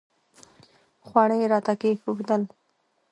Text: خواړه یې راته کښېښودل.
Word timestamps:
خواړه 1.05 1.35
یې 1.41 1.45
راته 1.53 1.73
کښېښودل. 1.81 2.41